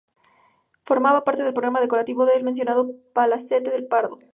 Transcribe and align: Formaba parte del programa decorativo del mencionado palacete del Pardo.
Formaba 0.83 1.23
parte 1.23 1.43
del 1.43 1.53
programa 1.53 1.79
decorativo 1.79 2.25
del 2.25 2.43
mencionado 2.43 2.91
palacete 3.13 3.69
del 3.69 3.85
Pardo. 3.85 4.17